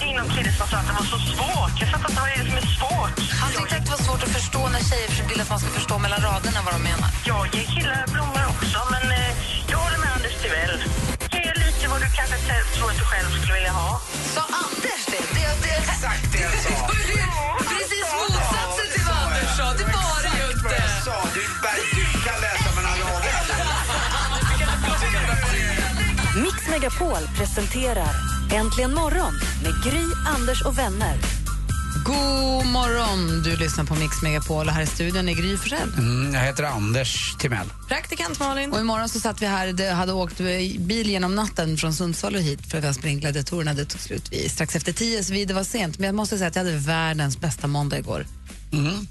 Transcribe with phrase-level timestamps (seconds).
[0.00, 1.74] ringde in någon kille som sa att det var så svårt.
[1.80, 3.16] Jag fattar inte vad det är som är svårt.
[3.42, 5.94] Han tyckte att det var svårt att förstå när tjejer vill att man ska förstå
[6.04, 7.08] mellan raderna vad de menar.
[7.30, 9.30] Jag ger killar blommor också, men eh,
[9.70, 10.74] jag håller med Anders Timell.
[11.34, 12.36] Ge lite vad du kanske
[12.74, 13.90] tror att du själv skulle vilja ha.
[14.34, 15.24] Sa Anders det?
[15.36, 16.76] det, det Exakt det jag sa.
[17.72, 19.66] Precis motsatsen till vad Anders sa.
[19.80, 20.78] Det var det ju inte.
[21.36, 21.42] Du,
[21.98, 23.40] du kan läsa mellan raderna.
[26.44, 31.18] Mix Megapol presenterar Äntligen morgon med Gry, Anders och vänner.
[32.04, 33.42] God morgon!
[33.42, 35.92] Du lyssnar på Mix Megapol och här i studion är Gry Forssell.
[35.98, 37.66] Mm, jag heter Anders Timell.
[37.88, 38.72] Praktikant Malin.
[38.72, 40.38] Och imorgon så satt vi här, det hade åkt
[40.78, 43.74] bil genom natten från Sundsvall och hit för att vi har sprängt gladiatorerna.
[43.74, 45.98] Det tog slut vid strax efter tio, så vi, det var sent.
[45.98, 48.26] Men jag måste säga att jag hade världens bästa måndag igår.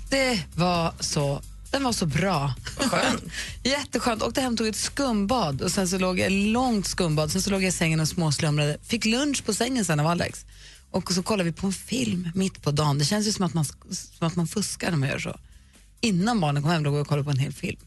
[0.09, 1.41] Det var så
[1.75, 2.53] den var så bra.
[2.77, 3.23] Skönt.
[3.63, 4.23] Jätteskönt.
[4.23, 7.31] Åkte hem tog ett skumbad och sen så låg jag långt skumbad.
[7.31, 8.77] Sen så låg jag i sängen och småslumrade.
[8.83, 10.45] Fick lunch på sängen sen av Alex.
[10.91, 12.97] Och så kollade vi på en film mitt på dagen.
[12.99, 15.39] Det känns ju som att man, som att man fuskar när man gör så.
[16.01, 17.79] Innan barnen kom hem låg jag och kollade på en hel film.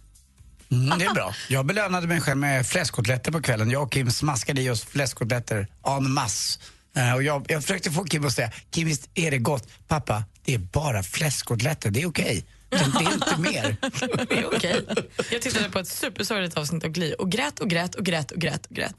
[0.71, 1.35] Mm, det är bra.
[1.49, 3.71] Jag belönade mig själv med fläskkotletter på kvällen.
[3.71, 6.61] Jag och Kim smaskade i oss fläskkotletter en masse.
[6.97, 9.69] Eh, Och jag, jag försökte få Kim att säga, Kim visst är det gott?
[9.89, 12.35] Pappa, det är bara fläskkotletter, det är okej.
[12.35, 13.77] Men det är inte mer.
[14.29, 14.87] Det är okej.
[15.31, 18.39] Jag tittade på ett supersorgligt avsnitt av Glee och grät och grät och grät och
[18.39, 18.95] grät och grät.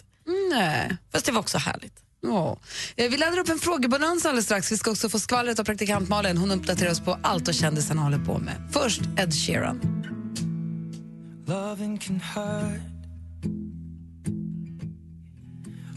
[0.51, 0.97] Nej.
[1.11, 1.93] Fast det var också härligt.
[2.95, 4.71] Eh, Vi laddar upp en frågebalans alldeles strax.
[4.71, 6.37] Vi ska också få skvallret av praktikant Malin.
[6.37, 8.55] Hon uppdaterar oss på allt och kändisarna håller på med.
[8.71, 9.79] Först Ed Sheeran.
[11.47, 12.81] Loving can hurt.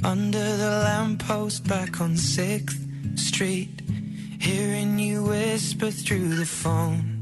[0.05, 3.81] Under the lamppost back on 6th Street,
[4.41, 7.22] hearing you whisper through the phone.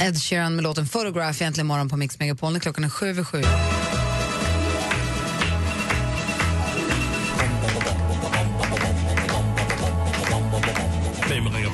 [0.00, 3.24] Ed Sheeran med låten Photograph egentligen imorgon på Mix Megapol när klockan är sju över
[3.24, 3.42] sju.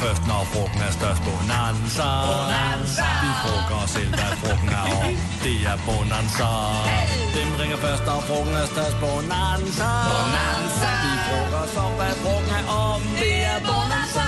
[0.06, 1.22] Først, når frugten er størst?
[1.28, 2.08] Bonanza.
[2.30, 3.06] Bonanza.
[3.22, 5.12] Vi frugger os selv, hvad frugten er om.
[5.44, 6.50] Det er Bonanza.
[7.34, 8.96] Hvem ringer først, når frugten er størst?
[9.04, 9.90] Bonanza.
[10.10, 10.90] Bonanza.
[11.04, 13.00] Vi frugger os om, hvad frugten er om.
[13.20, 13.58] Det er.
[13.68, 14.25] Bonanza,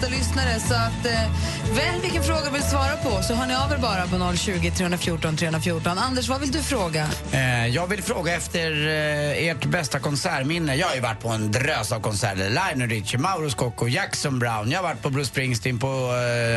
[0.00, 0.60] bästa lyssnare.
[0.60, 3.78] Så att, eh, välj vilken fråga du vill svara på så hör ni av er
[3.78, 5.98] bara på 020 314 314.
[5.98, 7.08] Anders, vad vill du fråga?
[7.32, 10.74] Eh, jag vill fråga efter eh, ert bästa konsertminne.
[10.74, 12.50] Jag har ju varit på en drös av konserter.
[12.50, 14.70] Lionel Richie, Mauro Scocco, Jackson Brown.
[14.70, 15.86] Jag har varit på Bruce Springsteen på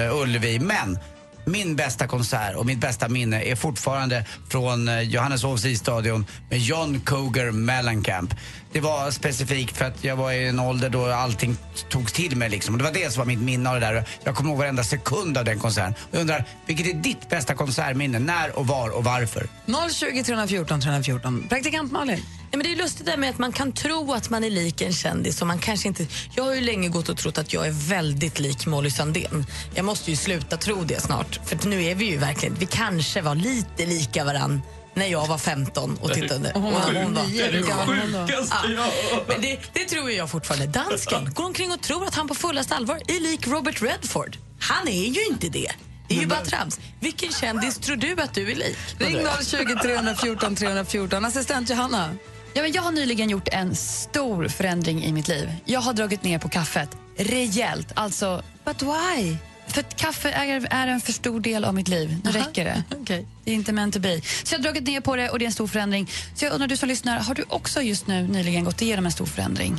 [0.09, 0.59] eh, Ullevi.
[0.59, 0.99] Men
[1.45, 7.01] min bästa konsert och mitt bästa minne är fortfarande från eh, Johanneshovs isstadion med John
[7.05, 8.33] Cougar Mellencamp.
[8.71, 11.57] Det var specifikt för att jag var i en ålder då allting
[11.89, 12.77] togs till mig liksom.
[12.77, 14.03] Det var det som var mitt minne av det där.
[14.23, 15.93] Jag kommer ihåg varenda sekund av den konserten.
[16.11, 18.19] Jag undrar, vilket är ditt bästa konsertminne?
[18.19, 19.47] När och var och varför?
[19.91, 21.45] 020 314 314.
[21.49, 22.23] Praktikant Malin.
[22.53, 24.49] Nej, men det är lustigt det där med att man kan tro att man är
[24.49, 26.07] lik en kändis och man kanske inte...
[26.35, 29.45] Jag har ju länge gått och trott att jag är väldigt lik Molly Sandén.
[29.75, 31.39] Jag måste ju sluta tro det snart.
[31.45, 32.55] För nu är vi ju verkligen...
[32.55, 34.61] Vi kanske var lite lika varann
[34.93, 36.51] när jag var 15 och tittade.
[36.51, 38.33] Och hon Och var- gammal var hon då?
[38.75, 38.91] Ja,
[39.27, 40.67] men det, det tror jag fortfarande.
[40.67, 44.37] Dansken går omkring och tror att han på fullaste allvar är lik Robert Redford.
[44.59, 45.71] Han är ju inte det.
[46.07, 46.79] Det är ju bara trams.
[46.99, 48.77] Vilken kändis tror du att du är lik?
[48.97, 51.25] Ring 020 314 314.
[51.25, 52.09] Assistent Johanna.
[52.53, 55.55] Ja, men jag har nyligen gjort en stor förändring i mitt liv.
[55.65, 57.91] Jag har dragit ner på kaffet rejält.
[57.95, 59.37] Alltså, But why?
[59.67, 62.17] för att kaffe är, är en för stor del av mitt liv.
[62.23, 62.83] Nu räcker det.
[63.01, 63.27] Okej.
[63.43, 64.21] Det är inte meant to be.
[64.43, 66.09] Så jag har dragit ner på det och det är en stor förändring.
[66.35, 69.11] Så jag undrar, du som lyssnar, har du också just nu nyligen gått igenom en
[69.11, 69.77] stor förändring?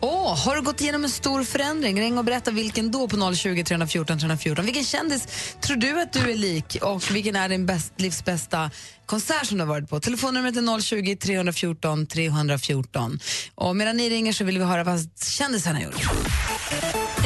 [0.00, 2.00] Åh, har du gått igenom en stor förändring?
[2.00, 4.64] Ring och berätta vilken då på 020 314 314.
[4.64, 5.26] Vilken kändis
[5.60, 8.70] tror du att du är lik och vilken är din bäst, livs bästa
[9.06, 10.00] konsert som du har varit på?
[10.00, 13.18] Telefonnumret är 020 314 314.
[13.54, 16.02] Och medan ni ringer så vill vi höra vad kändisarna gjort.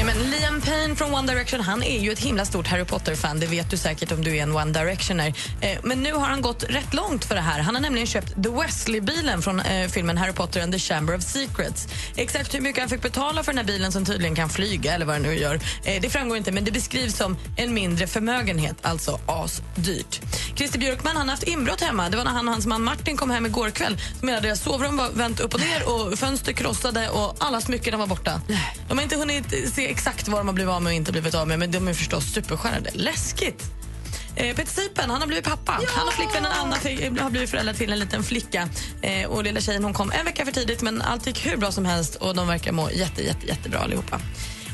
[0.02, 3.40] Ja, men Liam Payne från One Direction han är ju ett himla stort Harry Potter-fan.
[3.40, 5.34] Det vet du säkert om du är en One Directioner.
[5.60, 7.60] Eh, men nu har han gått rätt långt för det här.
[7.60, 11.22] Han har nämligen köpt The Wesley-bilen från eh, filmen Harry Potter and the Chamber of
[11.22, 11.88] Secrets.
[12.16, 15.06] Exakt hur mycket han fick betala för den här bilen som tydligen kan flyga eller
[15.06, 15.60] vad den nu gör.
[15.84, 20.20] Eh, det framgår inte, men det beskrivs som en mindre förmögenhet, alltså asdyrt.
[20.56, 22.08] Christer Björkman han har haft inbrott hemma.
[22.08, 24.00] Det var när han och hans man Martin kom hem igår kväll.
[24.18, 27.98] Som hela deras sovrum var vänt upp och ner och fönster krossade och alla smycken
[27.98, 28.40] var borta.
[28.88, 31.34] De har inte hunnit se exakt vad de har blivit av med och inte blivit
[31.34, 32.90] av med, men de är förstås superskärrade.
[32.92, 33.62] Läskigt!
[34.36, 35.80] Eh, Peter Sipen han har blivit pappa.
[35.86, 36.76] Han och flickvännen Anna
[37.22, 38.68] har blivit föräldrar till en liten flicka.
[39.02, 41.72] Eh, och lilla tjejen hon kom en vecka för tidigt men allt gick hur bra
[41.72, 44.20] som helst och de verkar må jätte, jätte, jättebra allihopa.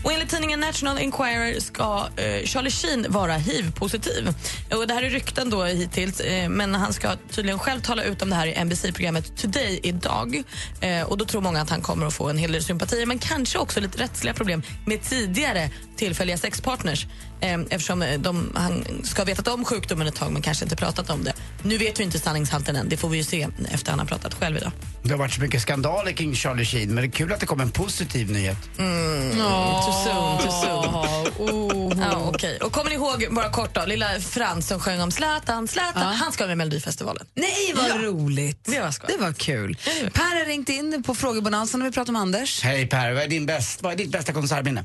[0.03, 4.35] Och enligt tidningen National Enquirer ska eh, Charlie Sheen vara hiv-positiv.
[4.71, 8.23] Och det här är rykten då hittills, eh, men han ska tydligen själv tala ut
[8.23, 10.43] om det här i NBC-programmet Today idag.
[10.81, 13.19] Eh, och då tror många att han kommer att få en hel del sympatier, men
[13.19, 17.06] kanske också lite rättsliga problem med tidigare tillfälliga sexpartners.
[17.41, 21.11] Eh, eftersom de, han ska ha vetat om sjukdomen ett tag men kanske inte pratat
[21.11, 21.33] om det.
[21.63, 24.35] Nu vet vi inte sanningshalten än, det får vi ju se efter han har pratat
[24.35, 24.73] själv idag.
[25.03, 27.47] Det har varit så mycket skandaler kring Charlie Sheen, men det är kul att det
[27.47, 28.57] kom en positiv nyhet.
[28.79, 29.31] Mm.
[29.31, 31.99] Too soon, too soon.
[32.01, 32.59] Ja, okej.
[32.59, 36.09] Och kommer ni ihåg, bara kort då, lilla Frans som sjöng om Zlatan, Zlatan, Ja.
[36.09, 37.27] han ska med i Melodifestivalen.
[37.35, 37.95] Nej, vad Ja.
[38.09, 38.65] roligt.
[38.65, 39.11] Det var skoj.
[39.19, 39.77] Det var kul.
[40.15, 42.63] Per har ringt in på frågebonanzan och vi pratar om Anders.
[42.63, 44.85] Hej Per, vad är, din bäst, vad är ditt bästa konsertminne?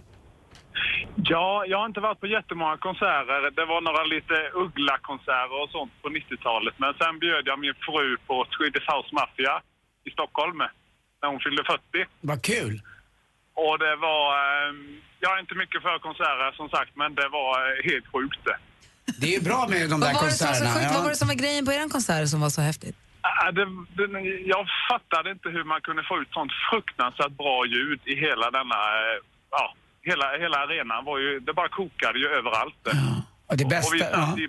[1.15, 3.51] Ja, jag har inte varit på jättemånga konserter.
[3.59, 6.73] Det var några lite Uggla-konserter och sånt på 90-talet.
[6.77, 9.61] Men sen bjöd jag min fru på Swedish House Mafia
[10.07, 10.57] i Stockholm
[11.21, 11.81] när hon fyllde 40.
[12.21, 12.81] Vad kul!
[13.55, 14.23] Och det var...
[14.43, 14.73] Eh,
[15.19, 18.57] jag är inte mycket för konserter som sagt, men det var eh, helt sjukt det.
[19.19, 20.69] Det är ju bra med de där var konserterna.
[20.83, 20.89] ja.
[20.93, 22.95] Vad var det som var grejen på er konsert som var så häftigt?
[23.21, 23.65] Ah, Det,
[23.97, 24.05] det,
[24.53, 28.79] jag fattade inte hur man kunde få ut sånt fruktansvärt bra ljud i hela denna...
[29.01, 29.19] eh,
[29.51, 29.73] Ja,
[30.09, 31.39] hela, hela arenan var ju...
[31.39, 32.75] Det bara kokade ju överallt.
[33.47, 34.37] Och det Och vi bästa, satt ja.
[34.43, 34.45] i,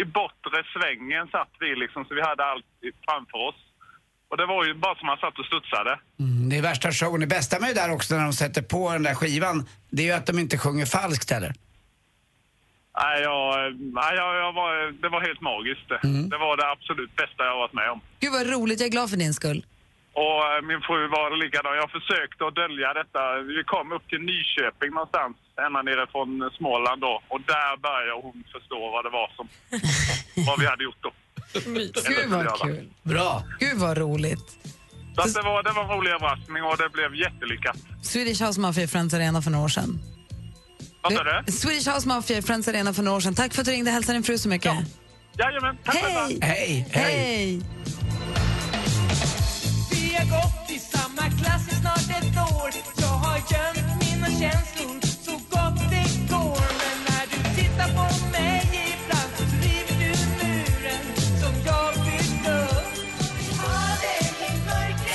[0.00, 3.54] i bortre svängen satt vi liksom, så vi hade allt i- framför oss.
[4.28, 5.98] Och det var ju bara som man satt och studsade.
[6.20, 7.20] Mm, det är värsta showen.
[7.20, 10.06] Det bästa med det där också när de sätter på den där skivan, det är
[10.06, 11.52] ju att de inte sjunger falskt heller.
[13.02, 16.00] Nej, jag, nej, jag, jag var, det var helt magiskt det.
[16.08, 16.28] Mm.
[16.28, 18.00] Det var det absolut bästa jag varit med om.
[18.20, 19.64] Gud vad roligt, jag är glad för din skull.
[20.20, 21.72] Och eh, min fru var likadan.
[21.82, 23.20] Jag försökte att dölja detta.
[23.52, 25.36] Vi kom upp till Nyköping någonstans,
[25.66, 27.14] ända nere från Småland då.
[27.32, 29.46] Och där började hon förstå vad det var som,
[30.48, 31.12] vad vi hade gjort då.
[32.08, 32.88] Gud vad kul.
[33.02, 33.42] Bra.
[33.58, 34.48] Gud vad roligt.
[35.16, 37.76] Så det, var, det var en rolig överraskning och det blev jättelyckat.
[38.02, 39.98] Swedish House Mafia i Friends Arena för några år sedan.
[41.02, 41.52] Vad sa du?
[41.52, 43.34] Swedish House Mafia i Friends Arena för några år sedan.
[43.34, 43.90] Tack för att du ringde.
[43.90, 44.72] Hälsa din fru så mycket.
[45.38, 46.38] Jajamän, tack Hej!
[46.42, 46.86] Hej!
[46.90, 47.60] Hej!
[48.00, 48.01] Vi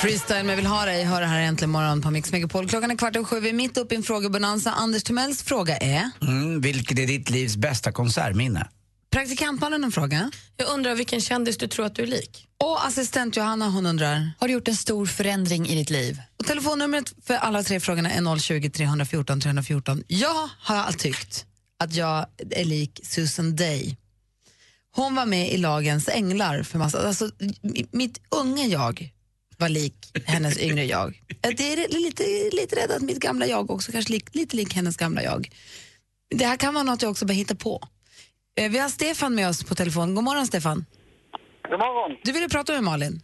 [0.08, 2.70] Freestyle med Vill ha dig hör här äntligen morgon på Mix Megapol.
[2.70, 3.40] Klockan är kvart över sju.
[3.40, 4.72] Vi är mitt uppe i en frågebonanza.
[4.72, 6.10] Anders Timells fråga är...
[6.22, 8.68] Mm, vilket är ditt livs bästa konsertminne?
[9.12, 10.32] Praktikantmannen en fråga.
[10.58, 12.48] Jag undrar vilken kändis du tror att du är lik.
[12.58, 14.32] Och assistent Johanna hon undrar...
[14.40, 16.22] Har du gjort en stor förändring i ditt liv?
[16.40, 20.04] Och telefonnumret för alla tre frågorna är 020 314 314.
[20.08, 21.46] Jag har tyckt
[21.80, 23.98] att jag är lik Susan Day.
[24.96, 27.08] Hon var med i Lagens änglar för massa...
[27.08, 27.30] Alltså,
[27.62, 29.14] mi- mitt unga jag
[29.58, 29.94] var lik
[30.26, 31.22] hennes yngre jag.
[31.42, 32.24] Jag är lite,
[32.56, 35.48] lite rädd att mitt gamla jag också kanske lik, lite lik hennes gamla jag.
[36.36, 37.82] Det här kan vara något jag också bara hittar på.
[38.60, 40.16] Eh, Vi har Stefan med oss på telefon.
[40.16, 40.86] God morgon Stefan.
[41.70, 42.18] God morgon.
[42.24, 43.22] Du ville prata med Malin.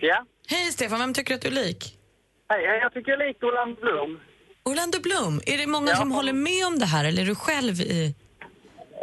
[0.00, 0.24] Ja.
[0.48, 1.98] Hej Stefan, vem tycker du att du är lik?
[2.48, 4.20] Hej, jag tycker jag är lik Orlando Bloom.
[4.64, 5.96] Orlando Bloom, är det många Ja.
[5.96, 8.14] som håller med om det här eller är du själv i...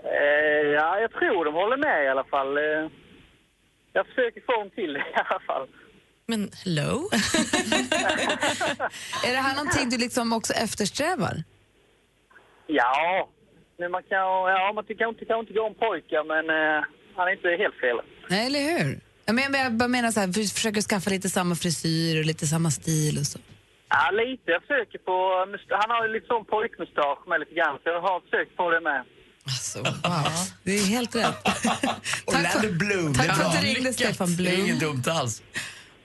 [0.03, 2.57] Eh, ja, jag tror de håller med i alla fall.
[2.57, 2.63] Eh,
[3.93, 5.67] jag försöker få dem till det i alla fall.
[6.29, 7.09] Men hello?
[9.27, 11.43] Är det här någonting du liksom också eftersträvar?
[12.67, 13.29] Ja,
[13.79, 14.17] men man kan,
[14.55, 16.79] ja, man tycker inte, kan inte gå om pojkar, men eh,
[17.15, 17.97] han är inte helt fel.
[18.29, 18.99] Nej, eller hur?
[19.25, 22.47] Jag menar, jag bara menar så här, för- försöker skaffa lite samma frisyr och lite
[22.47, 23.39] samma stil och så.
[23.89, 24.51] Ja, lite.
[24.51, 25.15] Jag försöker på...
[25.81, 28.81] Han har ju lite sån pojkmustasch med lite grann, så jag har försökt på det
[28.81, 29.03] med.
[29.43, 30.33] Alltså, wow.
[30.63, 31.37] Det är helt rätt.
[32.79, 33.13] Bloom.
[33.13, 33.49] tack det är för bra.
[33.49, 34.45] att du ringde, Stefan Blom.
[34.45, 35.41] Det är inget dumt alls.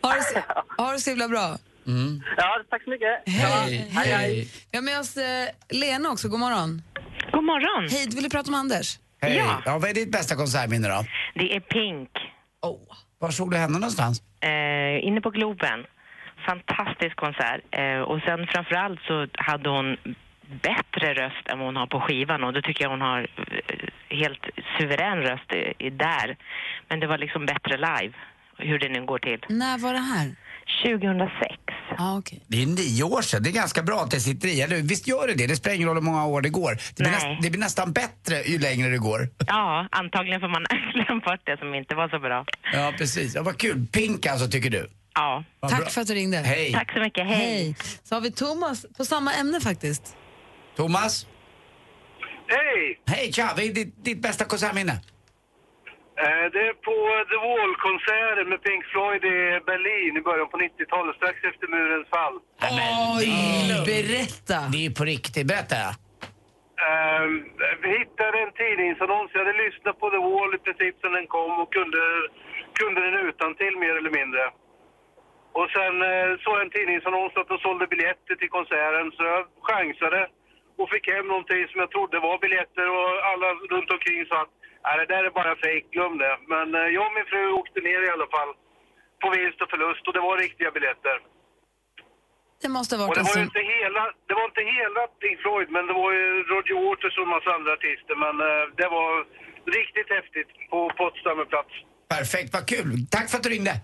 [0.04, 1.46] Ha det, så- ha det så himla bra.
[1.86, 2.22] Mm.
[2.36, 3.14] Ja, tack så mycket.
[3.26, 3.88] Hej.
[3.96, 4.48] Hej, hej.
[4.70, 6.28] Vi har med oss eh, Lena också.
[6.28, 6.82] God morgon.
[7.32, 7.88] God morgon.
[7.90, 8.98] Hej, du ville prata om Anders?
[9.22, 9.36] Hej.
[9.36, 9.62] Ja.
[9.66, 9.78] Ja.
[9.78, 11.04] vad är ditt bästa konsertminne då?
[11.34, 12.10] Det är Pink.
[13.18, 14.22] Var såg du henne någonstans?
[14.40, 15.80] Eh, inne på Globen.
[16.46, 17.60] Fantastisk konsert.
[17.70, 19.96] Eh, och sen framförallt så hade hon
[20.62, 23.88] bättre röst än vad hon har på skivan och då tycker jag hon har eh,
[24.08, 24.44] helt
[24.78, 26.36] suverän röst i, i där.
[26.88, 28.14] Men det var liksom bättre live,
[28.58, 29.40] hur det nu går till.
[29.48, 30.34] När var det här?
[30.86, 31.54] 2006.
[31.98, 32.38] Ah, okay.
[32.46, 33.42] Det är nio år sedan.
[33.42, 34.60] Det är ganska bra att det sitter i.
[34.60, 35.46] Eller, visst gör det det?
[35.46, 36.70] Det spelar ingen roll hur många år det går.
[36.74, 37.30] Det blir, Nej.
[37.30, 39.28] näst, det blir nästan bättre ju längre det går.
[39.46, 40.64] Ja, antagligen får man
[41.06, 42.44] glömt bort det som inte var så bra.
[42.72, 43.34] Ja, precis.
[43.34, 43.86] Ja, vad kul.
[43.92, 44.90] Pink alltså, tycker du?
[45.14, 45.44] Ja.
[45.60, 45.88] Vad Tack bra.
[45.90, 46.36] för att du ringde.
[46.36, 46.72] Hej.
[46.72, 47.26] Tack så mycket.
[47.26, 47.76] Hej.
[48.04, 50.16] Så har vi Thomas på samma ämne faktiskt.
[50.76, 51.26] Thomas?
[52.48, 53.00] Hej!
[53.16, 53.52] Hej, tja!
[53.56, 55.00] Vad är ditt, ditt bästa konsertminne?
[56.22, 56.96] Eh, Det är på
[57.30, 59.38] The Wall-konserten med Pink Floyd i
[59.70, 62.34] Berlin i början på 90-talet, strax efter murens fall.
[63.18, 63.30] Oj,
[63.92, 64.56] berätta!
[64.72, 65.46] Det är ju på riktigt.
[65.52, 65.80] Berätta.
[66.88, 67.24] Eh,
[67.82, 69.30] Vi hittade en tidningsannons.
[69.34, 72.02] Jag hade lyssnat på The Wall i princip sedan den kom och kunde,
[72.80, 74.42] kunde den utan till mer eller mindre.
[75.58, 79.40] Och sen eh, såg jag en tidningsannons att de sålde biljetter till konserten så jag
[79.68, 80.20] chansade
[80.80, 84.54] och fick hem någonting som jag trodde var biljetter och alla runt omkring sa att
[84.84, 86.34] "Nej, det där är bara fejk, glöm det.
[86.52, 88.50] Men eh, jag och min fru åkte ner i alla fall
[89.22, 91.16] på vinst och förlust och det var riktiga biljetter.
[92.62, 95.36] Det måste ha Och varit det en var inte hela, det var inte hela Pink
[95.44, 98.14] Floyd, men det var ju Roger Waters och en massa andra artister.
[98.24, 99.10] Men eh, det var
[99.78, 101.72] riktigt häftigt på Potsdamer plats.
[102.16, 102.90] Perfekt, vad kul.
[103.14, 103.74] Tack för att du ringde.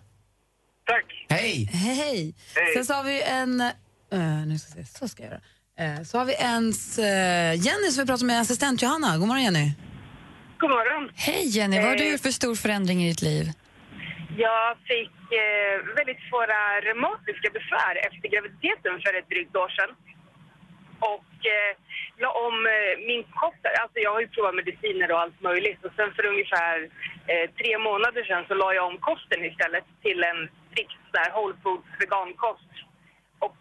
[0.93, 1.09] Tack.
[1.37, 1.53] Hej.
[1.73, 2.35] Hej!
[2.75, 3.53] Sen så har vi en...
[3.61, 5.43] eh, nu ska jag se, så ska jag göra.
[5.83, 7.05] Eh, så har vi ens uh,
[7.67, 9.19] Jenny som vi pratar med, assistent Johanna.
[9.19, 9.67] God morgon Jenny.
[10.61, 11.11] God morgon.
[11.27, 12.11] Hej Jenny, vad har du Eh.
[12.13, 13.45] gjort för stor förändring i ditt liv?
[14.47, 19.91] Jag fick eh, väldigt svåra reumatiska besvär efter graviditeten för ett drygt år sedan.
[21.13, 21.73] Och eh,
[22.23, 23.63] la om eh, min kost.
[23.83, 25.81] Alltså jag har ju provat mediciner och allt möjligt.
[25.87, 26.77] Och sen för ungefär
[27.33, 31.57] eh, tre månader sedan så la jag om kosten istället till en strikt här whole
[31.63, 32.73] foods vegankost.
[33.47, 33.57] Och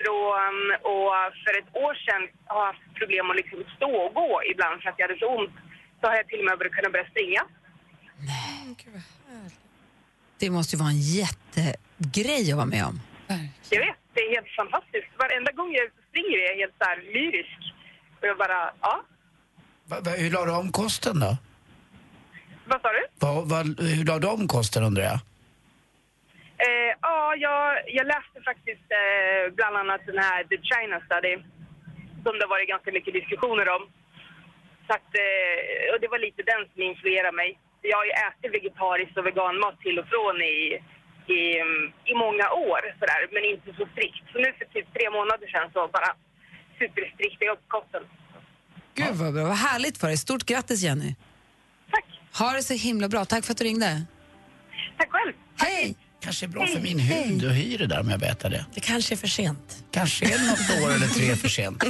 [0.00, 0.54] från,
[0.94, 1.12] och
[1.44, 4.88] för ett år sedan har jag haft problem att liksom stå och gå ibland för
[4.90, 5.56] att jag hade så ont.
[6.00, 7.42] Så har jag till och med börjat kunna börja springa.
[10.38, 13.00] Det måste ju vara en jättegrej att vara med om.
[13.70, 15.08] Jag vet, det är helt fantastiskt.
[15.18, 17.58] Varenda gång jag springer är jag helt så här lyrisk.
[18.20, 19.04] Och jag bara, ja.
[19.84, 21.36] Va, va, hur la du om kosten då?
[22.66, 23.02] Vad sa du?
[23.20, 25.18] Va, va, hur la du om kosten undrar jag?
[26.66, 31.34] Eh, ja, jag, jag läste faktiskt eh, bland annat den här The China Study
[32.24, 33.82] som det har varit ganska mycket diskussioner om.
[34.86, 37.50] Så att, eh, och det var lite den som influerade mig.
[37.90, 40.56] Jag har ju ätit vegetariskt och veganmat till och från i,
[41.36, 41.40] i,
[42.10, 44.24] i många år, sådär, men inte så strikt.
[44.32, 46.10] Så nu för typ tre månader sedan så bara
[46.78, 48.02] superstrikt jag upp kosten.
[48.94, 50.16] Gud vad bra, vad härligt för dig.
[50.16, 51.14] Stort grattis Jenny.
[51.90, 52.04] Tack.
[52.38, 53.24] Ha det så himla bra.
[53.24, 54.06] Tack för att du ringde.
[54.98, 55.32] Tack själv.
[55.58, 55.96] Hej!
[56.20, 58.66] Kanske är bra för min hud att hyra det där om jag betar det.
[58.74, 59.76] Det kanske är för sent.
[59.92, 61.82] Kanske är det något år eller tre för sent.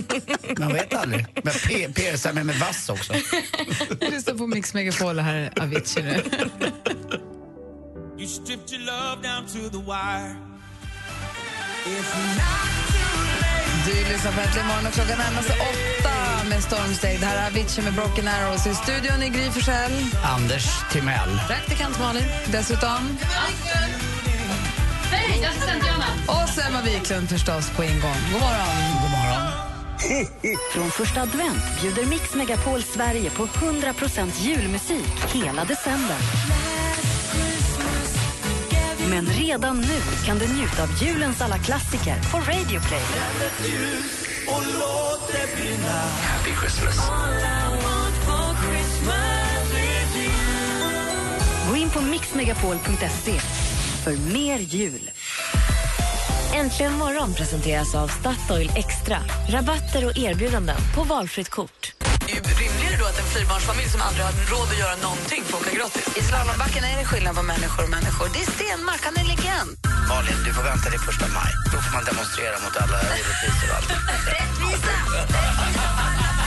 [0.58, 1.26] Man vet aldrig.
[1.34, 3.12] Men pe- persar mig med vass också.
[4.00, 6.10] Vi lyssnar på Mix Megapol här är Avicii nu.
[8.18, 10.36] You stripped your love down to the wire.
[13.86, 17.20] Du lyssnar på Äntligen morgon och klockan närmar sig åtta med stormsteg.
[17.20, 18.66] Det här är Avicii med Broken Arrows.
[18.66, 19.92] I studion i Gry Forssell.
[20.24, 21.40] Anders Timell.
[21.48, 22.24] Praktikant Malin.
[22.52, 23.18] Dessutom...
[25.36, 26.42] Hej, assistent Johanna.
[26.42, 28.20] Och så Emma Wiklund förstås på ingång.
[28.32, 28.66] God morgon.
[29.02, 29.42] God morgon.
[30.72, 36.16] Från första advent bjuder Mix Megapol Sverige på 100% julmusik hela december.
[39.10, 43.04] Men redan nu kan du njuta av julens alla klassiker på Radio Play.
[46.22, 47.10] Happy Christmas.
[51.68, 53.40] Gå in på mixmegapol.se
[54.06, 55.10] för mer jul.
[56.54, 59.18] Äntligen morgon presenteras av Statoil Extra.
[59.48, 61.92] Rabatter och erbjudanden på valfritt kort.
[62.60, 66.06] Rimligare då att en fyrbarnsfamilj som aldrig har råd att göra någonting får åka gratis?
[66.20, 68.26] I slalombacken är det skillnad på människor och människor.
[68.34, 69.72] Det är Stenmark, han är legend.
[70.10, 71.52] Malin, du får vänta till första maj.
[71.72, 73.90] Då får man demonstrera mot alla orättvisor och allt.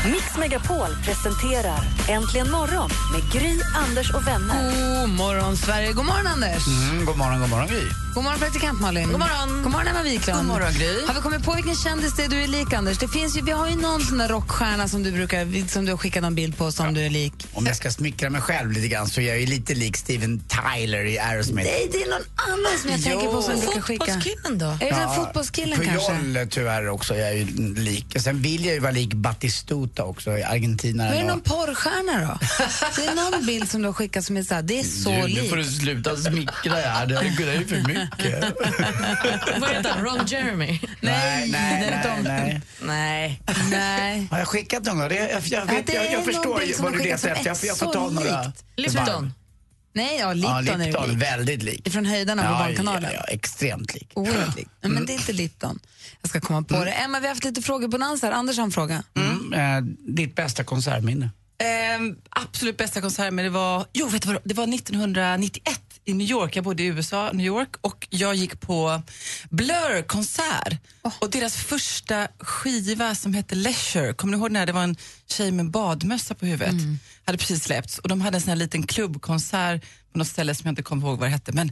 [0.05, 1.79] Mix Megapol presenterar
[2.09, 4.71] Äntligen morgon med Gry, Anders och vänner.
[5.01, 5.93] God morgon, Sverige.
[5.93, 6.67] God morgon, Anders.
[6.67, 7.83] Mm, god morgon, god morgon Gry.
[8.15, 9.07] God morgon, praktikant Malin.
[9.07, 9.63] God morgon.
[9.63, 10.37] God morgon, Emma Wiklund.
[10.37, 11.05] God morgon, Gry.
[11.07, 12.97] Har vi kommit på vilken kändis det är du är lik, Anders?
[12.97, 15.91] Det finns ju, vi har ju någon sån där rockstjärna som du, brukar, som du
[15.91, 17.33] har skickat någon bild på som du är lik.
[17.53, 20.41] Om jag ska smickra mig själv lite grann så är jag ju lite lik Steven
[20.47, 21.69] Tyler i Aerosmith.
[21.69, 24.05] Nej, det är någon annan som jag tänker på som du brukar skicka.
[24.05, 24.65] Fotbollskillen då?
[24.65, 26.11] Är det den fotbollskillen kanske?
[26.11, 28.05] Puyol tyvärr också, jag är ju lik.
[28.15, 31.03] Sen vill jag ju vara lik Batistuta också i Argentina.
[31.03, 32.39] Men är det någon porrstjärna då?
[32.95, 35.09] Det är någon bild som du har skickat som är så här, det är så
[35.09, 35.49] du, nu likt.
[35.49, 37.19] får du sluta smickra här, det är
[37.53, 38.53] är för mycket.
[39.61, 40.05] Vad heter han?
[40.05, 40.79] Ron Jeremy?
[41.01, 42.61] Nej, nej, det är nej, de- nej.
[42.81, 43.41] Nej.
[43.71, 44.27] Nej.
[44.31, 46.83] Har jag skickat någon jag, jag, Ja, vet, jag, är jag förstår bild ju som
[46.83, 47.47] vad du letar efter.
[47.47, 48.43] Jag, är jag får ta så några.
[48.43, 48.65] likt.
[49.93, 51.23] Nej, ja, Ja, Lipton, är Lipton, det lik.
[51.23, 51.91] väldigt lik.
[51.91, 53.03] Från höjdarna på Ja, Barnkanalen.
[53.03, 54.11] Ja, ja, extremt lik.
[54.13, 54.67] Oerhört lik.
[54.81, 55.79] Nej, Men det är inte Lipton.
[56.21, 56.91] Jag ska komma på det.
[56.91, 58.31] Emma, vi har haft lite frågor på dans här.
[58.31, 59.03] Anders har en fråga.
[59.17, 59.53] Mm.
[59.53, 59.81] Eh,
[60.15, 61.29] ditt bästa konsertminne?
[61.63, 65.79] Ehm, absolut bästa konsert, men det var, jo, vet du vad, det var 1991
[66.09, 66.55] i New York.
[66.55, 69.01] Jag bodde i USA, New York, och jag gick på
[69.49, 70.77] Blur-konsert.
[71.19, 74.95] Och deras första skiva som hette Leisure, kommer ni ihåg när det var en
[75.27, 76.75] tjej med badmössa på huvudet?
[77.25, 80.67] Hade precis släppts och de hade en sån här liten klubbkonsert på något ställe som
[80.67, 81.51] jag inte kommer ihåg vad det hette.
[81.51, 81.71] Men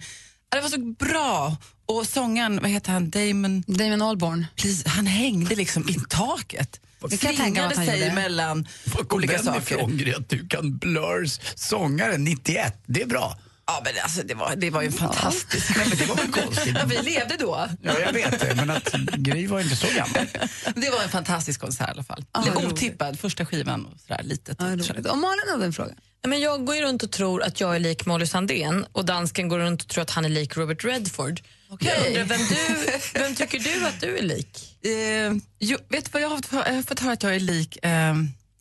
[0.49, 1.57] det var så bra.
[1.85, 3.63] Och sångaren, vad heter han, Damon...
[3.67, 4.45] Damon Albarn.
[4.85, 6.79] Han hängde liksom i taket.
[7.09, 8.13] Det kan Slingade sig gjorde.
[8.13, 9.61] mellan Var kom olika den saker.
[9.61, 12.83] ifrån, du kan Blurs sångare 91?
[12.85, 13.39] Det är bra.
[13.67, 15.69] Ja, men alltså, det, var, det var ju fantastiskt.
[15.77, 16.75] Nej, men det var väl konstigt?
[16.79, 17.67] Ja, vi levde då.
[17.81, 20.27] Ja, jag vet det, men att Gry var inte så gammal.
[20.75, 22.25] Det var en fantastisk konsert i alla fall.
[22.33, 22.73] Ja, Lite vad roligt.
[22.73, 24.57] otippad, första skivan och sådär litet.
[24.59, 25.05] Ja, roligt.
[25.07, 25.93] Och Malin hade en fråga.
[26.27, 29.47] Men jag går ju runt och tror att jag är lik Molly Sandén och dansken
[29.49, 31.41] går runt och tror att han är lik Robert Redford.
[31.79, 34.63] Jag undrar vem, du, vem tycker du att du är lik?
[34.87, 37.39] Eh, jo, vet du vad jag har fått, jag har fått höra att jag är
[37.39, 37.85] lik?
[37.85, 38.13] Eh,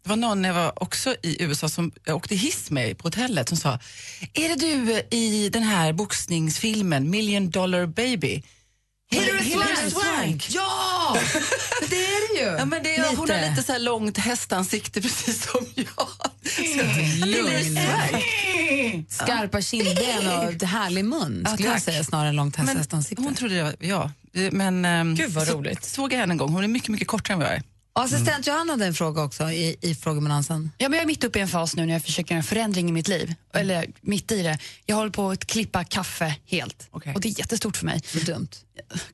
[0.07, 3.07] det var någon när jag var också i USA som jag åkte hiss med på
[3.07, 3.79] hotellet som sa,
[4.35, 8.43] är det du i den här boxningsfilmen Million Dollar Baby?
[9.11, 10.47] Hilary Hilary Swank.
[10.51, 11.17] Ja!
[11.91, 12.57] det är det ju.
[12.59, 16.09] Ja, men det, hon har lite så här långt hästansikte precis som jag.
[17.29, 17.79] Lugn.
[19.09, 21.85] Skarpa kindben och härlig mun, Ja, skulle jag tack.
[21.85, 23.23] säga, snarare än långt hästansikte.
[23.23, 24.11] Hon trodde jag, ja.
[24.35, 25.85] Eh, Men, ehm, Gud, vad så, roligt.
[25.85, 26.53] såg jag henne en gång.
[26.53, 27.63] Hon är mycket, mycket kortare än vad jag är.
[27.99, 30.71] Assistent Johanna hade en fråga också i, i frågebalansen.
[30.79, 32.45] Ja, men jag är mitt uppe i en fas nu när jag försöker göra en
[32.45, 33.35] förändring i mitt liv.
[33.55, 34.59] Eller mitt i det.
[34.87, 36.89] Jag håller på att klippa kaffe helt.
[36.91, 38.01] Och det är jättestort för mig.
[38.27, 38.49] dumt.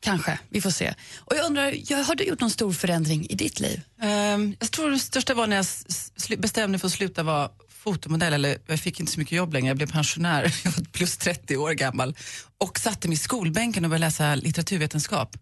[0.01, 0.95] Kanske, vi får se.
[1.19, 3.81] Och jag undrar, har du gjort någon stor förändring i ditt liv?
[4.01, 8.33] Ehm, jag tror det största var när jag bestämde mig för att sluta vara fotomodell.
[8.33, 10.55] Eller, jag fick inte så mycket jobb längre, jag blev pensionär.
[10.65, 12.17] Jag var plus 30 år gammal.
[12.59, 15.37] Och satte mig i skolbänken och började läsa litteraturvetenskap.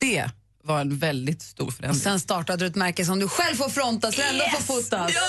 [0.00, 0.30] Det
[0.64, 2.00] var en väldigt stor Och förändring.
[2.00, 5.10] sen startade du ett märke som du själv får fronta, så du ändå får fotas.
[5.14, 5.20] Ja,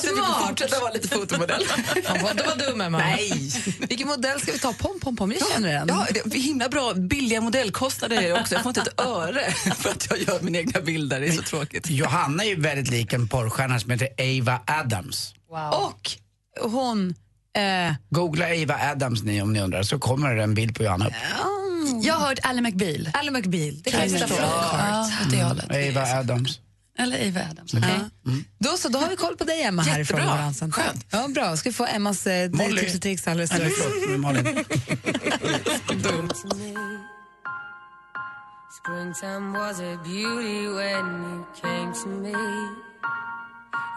[0.00, 1.64] så jag fick fortsätta vara lite fotomodell.
[2.04, 2.98] Han får inte vara dum, Emma.
[2.98, 3.50] Nej!
[3.88, 4.72] Vilken modell ska vi ta?
[4.72, 5.32] Pom, pom, pom.
[5.32, 5.88] Jag känner den.
[5.88, 6.94] Ja, det är himla bra.
[6.94, 8.54] Billiga modellkostnader är det också.
[8.54, 11.20] Jag får inte ett öre för att jag gör mina egna bilder.
[11.20, 11.90] Det är så tråkigt.
[11.90, 15.34] Johanna är ju väldigt lik en porrstjärna som heter Ava Adams.
[15.72, 16.10] Och
[16.70, 17.14] hon...
[17.56, 21.06] Eh, Googla Ava Adams ni om ni undrar så kommer det en bild på Johanna
[21.06, 21.12] upp.
[22.02, 23.10] Jag har hört Ally McBeal.
[23.14, 23.82] Ally McBeal.
[23.82, 24.18] Det kan förstå.
[24.26, 24.42] förstå.
[24.42, 25.08] Ja,
[25.48, 25.96] hållet.
[25.96, 26.60] Ava Adams.
[26.98, 27.74] Eller Eva Adams.
[27.74, 27.80] Ja.
[28.58, 30.22] Då så, då har vi koll på dig Emma här i Jättebra.
[30.22, 30.72] frågebalansen.
[30.72, 31.06] Skönt.
[31.10, 31.56] Ja, bra.
[31.56, 33.72] Ska vi få Emmas eh, tips och tricks alldeles strax.
[38.70, 42.34] Springtime was a beauty when you came to me.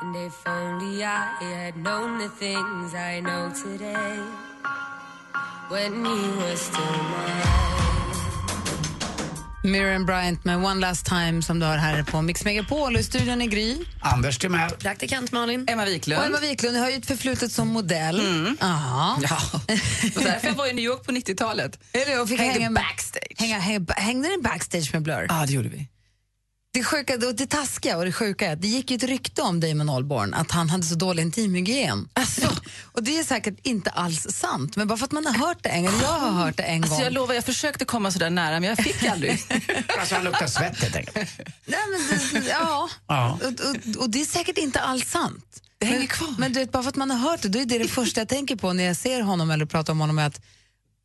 [0.02, 4.44] And if only I had known the things I know today.
[5.69, 7.45] When you were still mine.
[9.63, 13.41] Miriam Bryant med One Last Time som du har här på Mix Megapol i studion
[13.41, 13.78] är Gry.
[14.01, 14.69] Anders Timell.
[14.69, 15.65] Praktikant Malin.
[15.67, 16.19] Emma Wiklund.
[16.19, 18.19] Och Emma Wiklund, du har ju ett förflutet som modell.
[18.19, 18.58] Mm.
[18.62, 19.19] Aha.
[19.23, 19.38] Ja,
[20.15, 21.80] och därför jag var i New York på 90-talet.
[21.93, 23.36] Är det, och fick Hängde hänga backstage.
[23.38, 25.25] Hänga, hänga, hängde ni backstage med Blur?
[25.30, 25.88] Ja, det gjorde vi.
[26.76, 29.42] Det sjuka och det taskiga och det sjuka är att det gick ju ett rykte
[29.42, 32.10] om Damon Albarn att han hade så dålig intimhygien.
[32.14, 32.42] Alltså.
[32.92, 35.70] Och det är säkert inte alls sant, men bara för att man har hört det
[35.70, 37.04] en gång, jag har hört det en Alltså gång.
[37.04, 39.44] jag lovar, jag försökte komma så där nära men jag fick aldrig.
[40.00, 41.16] Alltså han luktar svett helt enkelt.
[41.66, 43.40] Nej, men det, ja, Ja.
[43.42, 45.62] och, och, och det är säkert inte alls sant.
[45.78, 46.36] Det hänger men, kvar.
[46.38, 48.22] Men du vet, bara för att man har hört det, då är det det första
[48.22, 50.42] jag tänker på när jag ser honom eller pratar om honom är att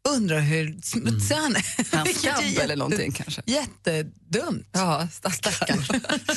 [0.09, 1.97] undra hur smutsig han är.
[1.97, 3.43] Han är skabb jätte- eller någonting kanske.
[3.47, 4.69] Jättedumt.
[4.73, 5.85] Ja, stackarn.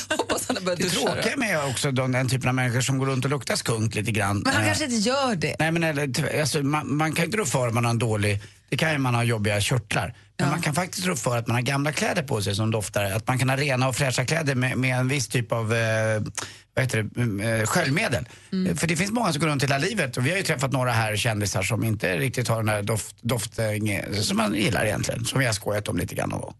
[0.18, 1.12] Hoppas han har börjat Det duscha.
[1.14, 4.10] tråkiga med också de, den typen av människor som går runt och luktar skunk lite
[4.12, 4.38] grann.
[4.44, 5.56] Men han eh, kanske inte gör det.
[5.58, 8.42] Nej, men eller, alltså, man, man kan inte rå för om man har en dålig,
[8.74, 10.14] det kan ju man ha jobbiga körtlar.
[10.38, 13.04] Men man kan faktiskt rå för att man har gamla kläder på sig som doftar.
[13.04, 16.22] Att man kan ha rena och fräscha kläder med, med en viss typ av eh,
[16.74, 18.28] vad heter det, mm, eh, sköljmedel.
[18.68, 20.72] Eh, För det finns många som går runt hela livet och vi har ju träffat
[20.72, 23.66] några här kändisar som inte riktigt har den här doft, doft eh,
[24.20, 25.24] som man gillar egentligen.
[25.24, 26.54] Som vi har skojat om lite grann någon gång.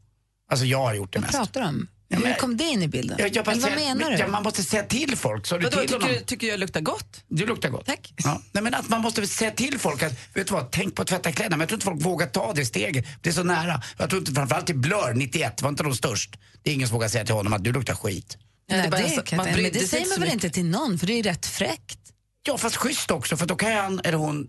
[0.50, 1.38] Alltså jag har gjort det Vad mest.
[1.38, 1.86] pratar du om?
[2.14, 3.16] Ja, men- Hur kom det in i bilden?
[3.18, 4.16] Jag, jag bara vad menar du?
[4.16, 5.46] Ja, man måste säga till folk.
[5.46, 7.24] Så du Vadå, till tycker, du, tycker jag luktar gott?
[7.28, 7.86] Du luktar gott.
[7.86, 8.12] Tack.
[8.24, 8.42] Ja.
[8.52, 11.08] Nej, men att man måste säga till folk att, vet du vad, tänk på att
[11.08, 11.56] tvätta kläderna.
[11.56, 13.04] Men jag tror inte folk vågar ta det steget.
[13.20, 13.82] Det är så nära.
[13.98, 16.36] Jag tror inte, framförallt i Blur 91, var inte de störst.
[16.62, 18.36] Det är ingen som vågar säga till honom att du luktar skit.
[18.70, 20.34] Nej, det är bara det, så- kan man men det sig säger man väl mycket.
[20.44, 21.98] inte till någon, för det är ju rätt fräckt.
[22.46, 24.46] Ja, fast schysst också, för då kan han eller hon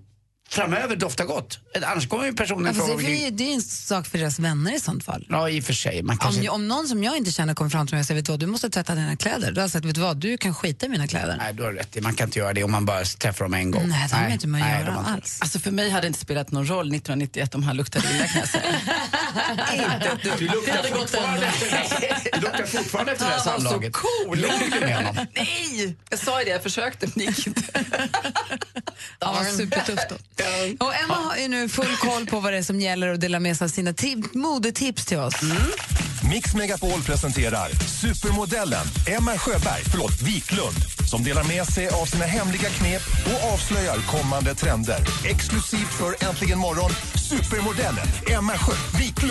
[0.49, 1.59] framöver dofta gott.
[1.83, 4.39] Annars kommer ju personen Ja, fast fråga det, är, det är en sak för deras
[4.39, 5.25] vänner i sånt fall.
[5.29, 6.03] Ja, i och för sig.
[6.03, 6.49] Man kanske...
[6.49, 8.31] Om, om någon som jag inte känner kommer fram till mig och säger vet du
[8.31, 9.51] vad, du måste tvätta dina kläder.
[9.51, 11.35] Då har jag sagt vet du vad, du kan skita i mina kläder.
[11.37, 12.01] Nej, du har rätt i.
[12.01, 13.87] Man kan inte göra det om man bara träffar dem en gång.
[13.87, 15.37] Nej, det har man inte med att göra alls.
[15.41, 18.39] Alltså för mig hade det inte spelat någon roll 1991 om han luktade illa kan
[18.39, 18.63] jag säga.
[19.73, 20.39] inte ett dugg.
[20.39, 23.93] Du luktar Det fortfarande efter det luktar fortfarande efter det här Han var så samlaget.
[23.93, 24.37] cool.
[24.39, 25.25] Låg du med honom?
[25.35, 25.95] Nej!
[26.09, 27.61] Jag sa ju det, jag försökte men det gick inte.
[29.19, 30.15] Ja, vad supertufft då.
[30.85, 33.39] Och Emma har ju nu full koll på vad det är som gäller och delar
[33.39, 35.35] med sig av sina tip- modetips till oss.
[36.31, 37.69] Mix Megapol presenterar
[38.01, 40.75] supermodellen Emma Sjöberg, förlåt, Wiklund
[41.09, 44.99] som delar med sig av sina hemliga knep och avslöjar kommande trender.
[45.25, 46.91] Exklusivt för Äntligen morgon,
[47.29, 49.24] supermodellen Emma Sjö Wiklund.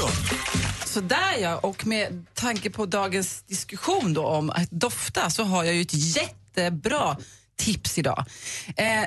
[0.86, 5.64] Så där ja, och med tanke på dagens diskussion då om att dofta så har
[5.64, 7.16] jag ju ett jättebra
[7.56, 8.24] tips idag.
[8.76, 9.04] Eh,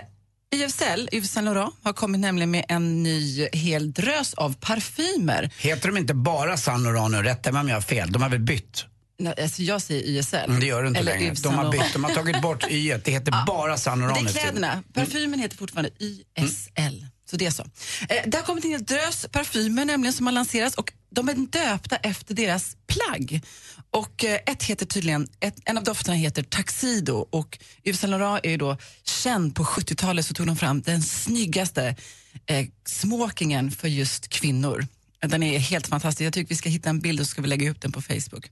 [0.56, 5.52] YSL, Yves Saint Laurent, har kommit nämligen med en ny hel drös av parfymer.
[5.60, 7.24] Heter de inte bara Saint Laurent nu?
[7.24, 8.12] Rätta mig om jag har fel.
[8.12, 8.86] De har väl bytt?
[9.20, 10.38] Nej, alltså jag säger YSL.
[10.48, 11.34] Men det gör du inte Eller längre.
[11.34, 11.94] De har bytt.
[11.94, 14.56] De har tagit bort y Det heter bara Saint Det Laurent är för tiden.
[14.56, 14.84] kläderna.
[14.94, 17.06] Parfymen heter fortfarande YSL.
[17.30, 17.64] Så det är så.
[18.10, 21.34] Eh, det har kommit in en drös parfymer nämligen som har lanserats och de är
[21.34, 23.42] döpta efter deras plagg.
[23.92, 28.46] Och eh, ett heter tydligen, ett, en av dofterna heter Tuxedo och Yves Saint Laurent
[28.46, 31.96] är ju då känd på 70-talet så tog de fram den snyggaste
[32.46, 34.88] eh, smokingen för just kvinnor.
[35.20, 36.26] Den är helt fantastisk.
[36.26, 38.52] Jag tycker vi ska hitta en bild och ska vi lägga upp den på Facebook.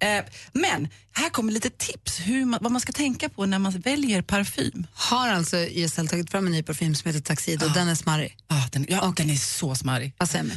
[0.00, 3.72] Eh, men här kommer lite tips hur man, vad man ska tänka på när man
[3.72, 4.86] väljer parfym.
[4.92, 8.36] Har alltså YSL tagit fram en ny parfym som heter Tuxedo och den är smarrig?
[8.46, 10.14] Ah, den, ja, den är så smarrig.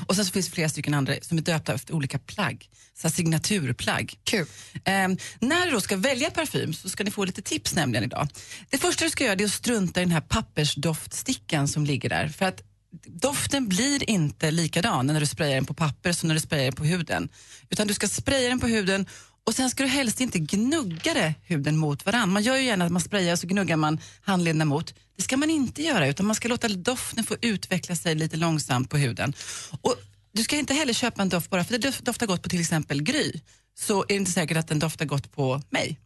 [0.07, 2.69] Och sen så finns det flera stycken andra som är döpta efter olika plagg.
[2.97, 4.13] Så signaturplagg.
[4.23, 4.45] Kul.
[4.85, 8.27] Ehm, när du då ska välja parfym så ska ni få lite tips nämligen idag.
[8.69, 12.27] Det första du ska göra är att strunta i den här pappersdoftstickan som ligger där.
[12.27, 12.61] För att
[13.05, 16.73] doften blir inte likadan när du sprayar den på papper som när du sprayar den
[16.73, 17.29] på huden.
[17.69, 19.05] Utan du ska spraya den på huden
[19.45, 22.33] och sen ska du helst inte gnugga det, huden mot varandra.
[22.33, 24.93] Man gör ju gärna att man sprayar och så gnuggar man handlederna mot.
[25.17, 28.89] Det ska man inte göra utan man ska låta doften få utveckla sig lite långsamt
[28.89, 29.33] på huden.
[29.81, 29.95] Och
[30.31, 33.01] du ska inte heller köpa en doft bara för det doftar gott på till exempel
[33.03, 33.31] Gry
[33.79, 35.99] så är det inte säkert att den doftar gott på mig.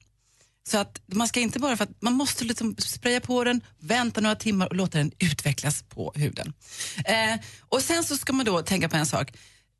[0.68, 4.22] Så att man ska inte bara för att man måste liksom spraya på den, vänta
[4.22, 6.54] några timmar och låta den utvecklas på huden.
[7.06, 9.32] Eh, och sen så ska man då tänka på en sak.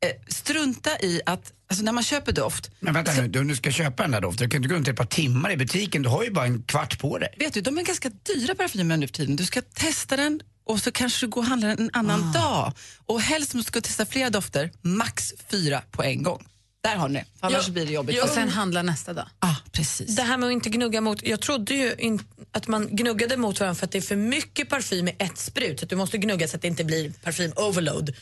[0.04, 3.70] Eh, strunta i att, alltså när man köper doft, Men vänta nu, du, du ska
[3.70, 4.48] köpa den där doften.
[4.48, 6.02] Du kan inte gå runt ett par timmar i butiken.
[6.02, 7.34] Du har ju bara en kvart på dig.
[7.38, 9.36] vet du, de är ganska dyra parfymer nu för tiden.
[9.36, 12.72] Du ska testa den och så kanske du går och handlar en annan dag.
[13.06, 16.46] Och helst om du ska testa flera dofter, max fyra på en gång.
[16.80, 18.22] Där har ni annars Ja, blir det jobbigt.
[18.22, 19.28] Och sen handla nästa dag.
[19.38, 20.16] Ah, precis.
[20.16, 23.60] Det här med att inte gnugga mot, jag trodde ju in, att man gnuggade mot
[23.60, 25.82] varandra för att det är för mycket parfym i ett sprut.
[25.82, 28.14] Att du måste gnugga så att det inte blir parfym overload.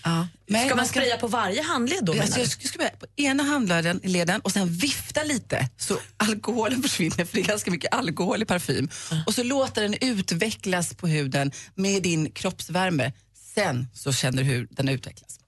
[0.46, 2.12] Men ska man man ska- spraya på varje handled då?
[2.20, 7.24] Alltså, jag skulle börja på ena handleden leden och sen vifta lite så alkoholen försvinner
[7.24, 8.88] för det är ganska mycket alkohol i parfym.
[9.26, 13.12] Och så låta den utvecklas på huden med din kroppsvärme.
[13.58, 15.38] Sen så känner du hur den utvecklas.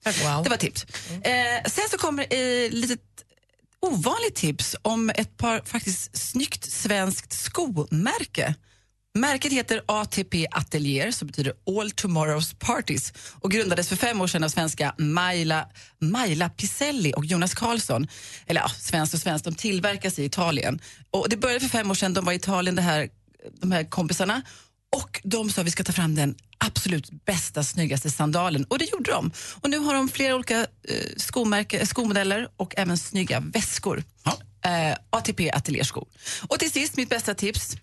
[0.43, 0.85] Det var tips.
[1.11, 3.01] Eh, sen så kommer ett litet
[3.79, 8.55] ovanligt tips om ett par faktiskt snyggt svenskt skomärke.
[9.13, 14.43] Märket heter ATP Atelier, som betyder All Tomorrows Parties och grundades för fem år sedan
[14.43, 15.67] av svenska Maila,
[15.99, 18.07] Maila Piselli och Jonas Karlsson.
[18.47, 20.79] Eller ja, svenskt och svenskt, de tillverkas i Italien.
[21.11, 23.09] Och det började för fem år sedan, de var i Italien, det här,
[23.61, 24.41] de här kompisarna.
[24.95, 28.63] Och de sa vi ska ta fram den absolut bästa, snyggaste sandalen.
[28.63, 29.31] Och det gjorde de.
[29.61, 30.65] Och nu har de flera olika eh,
[31.17, 34.03] skomärke, skomodeller och även snygga väskor.
[34.65, 36.07] Eh, ATP Atelierskor.
[36.47, 37.75] Och till sist, mitt bästa tips.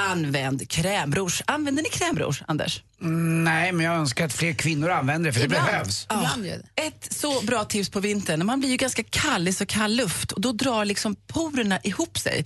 [0.00, 1.42] Använd krämrouge.
[1.46, 2.82] Använder ni krämrouge, Anders?
[3.00, 6.06] Mm, nej, men jag önskar att fler kvinnor använder det, för det behövs.
[6.08, 6.30] Ja.
[6.76, 8.46] Ett så bra tips på vintern.
[8.46, 12.18] Man blir ju ganska kall i så kall luft och då drar liksom porerna ihop
[12.18, 12.44] sig.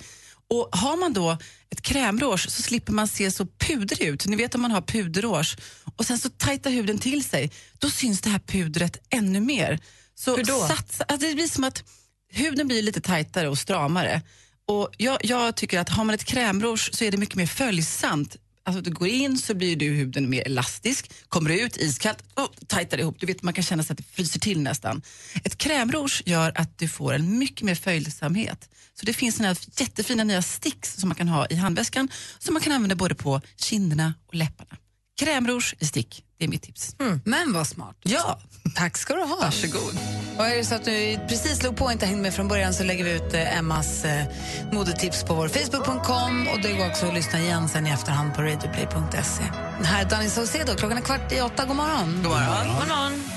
[0.54, 1.38] Och Har man då
[1.70, 4.26] ett krämrouge så slipper man se så pudrig ut.
[4.26, 5.56] Ni vet om man har puderrouge
[5.96, 9.80] och sen så tajtar huden till sig, då syns det här pudret ännu mer.
[10.14, 10.68] Så Hur då?
[10.68, 11.84] Satsa, alltså det blir som att
[12.32, 14.22] huden blir lite tajtare och stramare.
[14.66, 18.36] Och jag, jag tycker att har man ett krämrouge så är det mycket mer följsamt.
[18.66, 22.48] Alltså du går in så blir du huden mer elastisk, kommer du ut iskallt, oh,
[22.66, 23.16] tajtar ihop.
[23.20, 25.02] Du vet, man kan känna sig att det fryser till nästan.
[25.44, 28.68] Ett krämrouge gör att du får en mycket mer följsamhet.
[28.94, 32.54] Så det finns såna här jättefina nya sticks som man kan ha i handväskan som
[32.54, 34.76] man kan använda både på kinderna och läpparna
[35.18, 36.24] krämrouge i stick.
[36.38, 36.96] Det är mitt tips.
[37.24, 37.96] Men vad smart.
[38.02, 38.38] Ja.
[38.74, 39.36] Tack ska du ha.
[39.36, 39.98] Varsågod.
[40.38, 42.74] Och är det så att du precis slog på och inte hängde med från början
[42.74, 44.24] så lägger vi ut eh, Emmas eh,
[44.72, 48.42] modetips på vår Facebook.com och det går också att lyssna igen sen i efterhand på
[48.42, 49.44] radioplay.se.
[49.84, 51.64] Här är Danny Saucedo, klockan är kvart i åtta.
[51.64, 52.20] God morgon.
[52.22, 52.66] God morgon.
[52.66, 53.33] God morgon.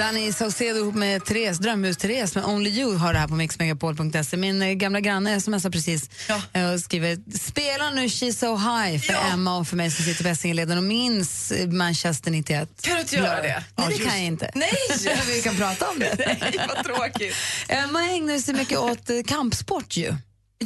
[0.00, 4.36] Danny Saucedo ihop med Therese, Drömhus-Therese med Only You har det här på mixmegapol.se.
[4.36, 6.10] Min eh, gamla granne smsar precis
[6.52, 10.24] eh, och skriver spela nu She's so high för Emma och för mig som sitter
[10.24, 12.68] på Essingeleden och minns eh, Manchester 91.
[12.82, 13.64] Kan du inte göra det?
[13.76, 14.50] Nej, det kan jag inte.
[14.54, 14.70] Nej!
[15.26, 16.14] Vi kan prata om det.
[16.40, 17.34] Nej, vad tråkigt.
[17.68, 20.14] Emma ägnar sig mycket åt kampsport ju.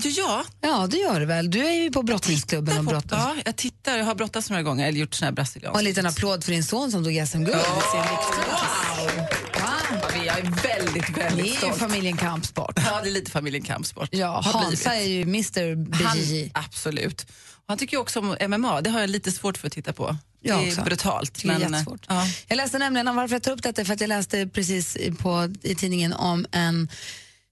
[0.03, 0.45] Ja.
[0.61, 1.51] Ja, det gör du väl.
[1.51, 3.19] Du är ju på brottningsklubben och brottas.
[3.19, 3.99] Ja, jag tittar.
[3.99, 5.73] Jag har brottats några gånger, eller gjort såna här brasilianska.
[5.73, 8.61] Och en liten applåd för din son som tog SM-guld viktklass.
[8.99, 9.24] Wow.
[10.47, 11.77] Är väldigt, Det är väldigt ju stolt.
[11.79, 12.73] familjen kampsport.
[12.77, 14.09] Ja, det är lite familjen kampsport.
[14.13, 16.51] Ja, Hansa är ju Mr BJJ.
[16.55, 17.27] Absolut.
[17.57, 18.81] Och han tycker också om MMA.
[18.81, 20.17] Det har jag lite svårt för att titta på.
[20.41, 20.83] Jag det är också.
[20.83, 21.35] brutalt.
[21.43, 22.07] Det är men, jättesvårt.
[22.09, 22.27] ja.
[22.47, 25.75] Jag läste nämligen, varför jag tar upp detta för att jag läste precis på, i
[25.75, 26.89] tidningen om en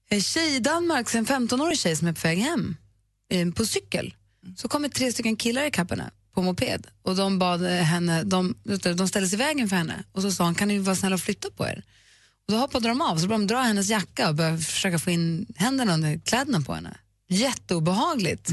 [0.09, 2.75] en tjej i Danmark, en 15-årig tjej som är på väg hem
[3.31, 4.13] eh, på cykel.
[4.57, 8.55] Så kommer tre stycken killar ikapp henne på moped och de bad henne, de,
[8.95, 11.13] de ställde sig i vägen för henne och så sa hon, kan ni vara snälla
[11.13, 11.83] och flytta på er?
[12.47, 15.11] Och då hoppade de av, så började de dra hennes jacka och började försöka få
[15.11, 16.97] in händerna under kläderna på henne.
[17.29, 18.49] Jätteobehagligt.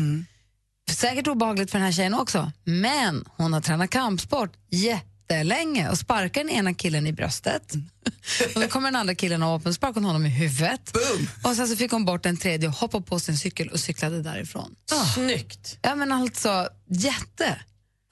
[0.91, 6.45] Säkert obehagligt för den här tjejen också, men hon har tränat kampsport jättelänge och sparkar
[6.45, 7.73] den ena killen i bröstet.
[8.55, 10.97] och då kommer den andra killen och och sparkar hon honom i huvudet.
[11.45, 14.23] Och sen så fick hon bort den tredje och hoppade på sin cykel och cyklade
[14.23, 14.75] därifrån.
[15.15, 15.79] Snyggt.
[15.83, 17.61] Ja men alltså, jätte.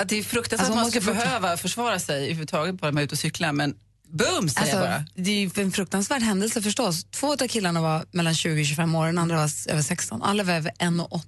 [0.03, 3.05] Att det är fruktansvärt Alltså, att man ska behöva försvara sig överhuvudtaget bara man är
[3.05, 3.75] ute och cyklar, men
[4.11, 4.94] boom säger jag bara.
[4.94, 7.05] Alltså, det är ju en fruktansvärd händelse förstås.
[7.05, 10.23] Två av killarna var mellan 20 och 25 år, den andra var över 16.
[10.23, 11.12] Alla var över 1,80.
[11.12, 11.23] Och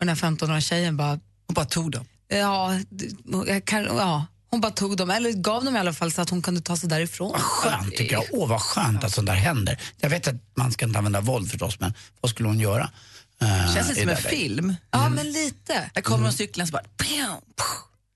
[0.00, 1.10] den här 15-åriga tjejen bara...
[1.46, 2.04] Hon bara tog dem?
[2.28, 2.80] Ja,
[3.46, 6.30] jag kan, ja, hon bara tog dem, eller gav dem i alla fall så att
[6.30, 7.32] hon kunde ta sig därifrån.
[7.32, 8.24] Vad skönt tycker jag.
[8.32, 9.80] Åh vad skönt att sånt där händer.
[10.00, 12.90] Jag vet att man ska inte använda våld förstås, men vad skulle hon göra?
[13.42, 14.74] Eh, Känns lite som det en film.
[14.90, 15.90] Ja, men lite.
[15.94, 16.82] Där kommer hon cykeln så bara...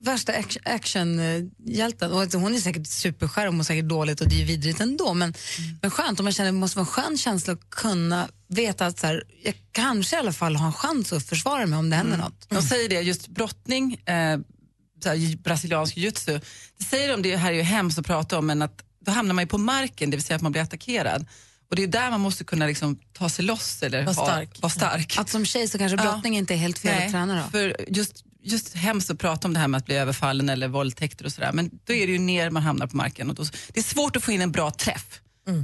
[0.04, 2.12] Värsta ac- actionhjälten.
[2.12, 5.14] Och att hon är säkert superskär och mår säkert dåligt och det är vidrigt ändå.
[5.14, 5.34] Men,
[5.82, 8.98] men skönt, och man känner det måste vara en skön känsla att kunna veta att
[8.98, 11.96] så här, jag kanske i alla fall har en chans att försvara mig om det
[11.96, 12.46] händer något.
[12.48, 14.14] De säger det, just brottning, eh,
[15.04, 16.40] här, brasiliansk jiu-jitsu,
[16.78, 19.34] det säger de, det här är ju hemskt att prata om, men att då hamnar
[19.34, 21.26] man ju på marken, det vill säga att man blir attackerad.
[21.70, 24.62] Och det är där man måste kunna liksom ta sig loss eller Var ha- stark.
[24.62, 25.14] vara stark.
[25.18, 26.02] Att som tjej så kanske Ja.
[26.02, 27.50] brottning inte är helt fel Nej, att träna då.
[27.50, 31.24] För just, just hemskt att prata om det här med att bli överfallen eller våldtäkter
[31.24, 31.52] och sådär.
[31.52, 33.30] Men då är det ju ner man hamnar på marken.
[33.30, 35.20] Och då, det är svårt att få in en bra träff.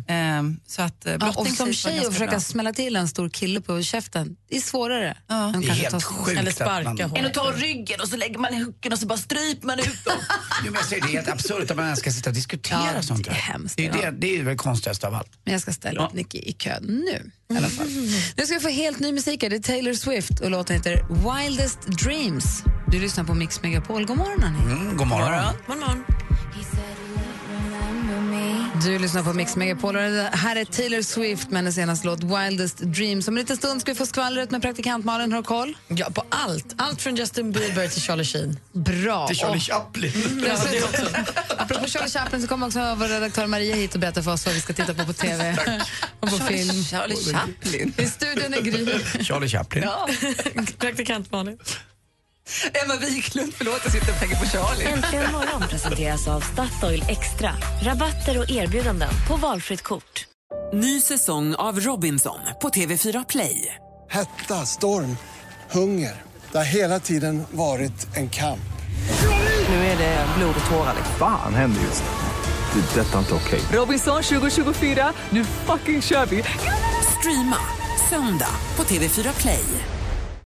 [0.08, 2.40] Ehm, så att eh, Ja, och som tjej att försöka bra.
[2.40, 5.16] smälla till en stor kille på käften, det är svårare.
[5.26, 5.46] Ja.
[5.46, 7.16] än Det är kanske helt ta- sjukt Eller sparka man-.
[7.16, 9.78] Än att ta ryggen och så lägger man i hooken och så bara stryper man
[9.78, 10.14] ut dem.
[10.64, 12.90] Jo, men jag säger, det är helt absurt att man ens ska sitta och diskutera
[12.96, 13.40] Ja, sånt det är där.
[13.40, 15.30] hemskt, Det är, det, det är väl konstigast av allt.
[15.44, 17.30] Men jag ska ställa upp Nicky i kön nu.
[17.54, 17.86] I alla fall.
[18.36, 19.42] Nu ska vi få helt ny musik.
[19.42, 19.50] här.
[19.50, 22.62] Det är Taylor Swift och låten heter Wildest Dreams.
[22.92, 24.06] Du lyssnar på Mix Megapol.
[24.06, 24.72] God morgon, hörni.
[24.72, 25.44] Mm, god morgon.
[25.66, 26.04] God morgon.
[28.84, 32.20] Du lyssnar på Mix Megapol och det här är Taylor Swift med hennes senaste låt
[32.24, 33.28] Wildest Dreams.
[33.28, 35.32] Om en liten stund ska vi få skvallret med praktikant Malin.
[35.32, 35.76] Har du koll?
[35.88, 36.74] Ja, på allt.
[36.78, 38.58] Allt från Justin Bieber till Charlie Sheen.
[38.72, 39.26] Bra.
[39.26, 40.44] Till Charlie Och- Chaplin.
[40.44, 41.24] Dessutom,
[41.58, 44.54] apropå Charlie Chaplin så kommer också vår redaktör Maria hit och berätta för oss vad
[44.54, 45.56] vi ska titta på på TV
[46.20, 46.84] och på Charlie- film.
[46.84, 47.92] Charlie Chaplin.
[47.98, 49.24] I studion är Gry.
[49.24, 49.84] Charlie Chaplin.
[49.86, 50.08] Ja.
[50.78, 51.58] Praktikant Malin.
[52.84, 54.84] Emma Wiklund, förlåt jag sitter och tänker på Charlie.
[54.84, 57.54] Äntligen morgon presenteras av Statoil Extra.
[57.82, 60.26] Rabatter och erbjudanden på valfritt kort.
[60.72, 63.74] Ny säsong av Robinson på TV4 Play.
[64.10, 65.16] Hetta, storm,
[65.70, 66.22] hunger.
[66.52, 68.60] Det har hela tiden varit en kamp.
[69.68, 70.94] Nu är det blod och tårar.
[70.96, 71.14] liksom.
[71.18, 72.80] Fan händer just det.
[72.80, 73.60] Det är detta inte okej.
[73.72, 76.44] Robinson 2024, nu fucking kör vi!
[77.18, 77.56] Streama
[78.10, 79.64] söndag på TV4 Play.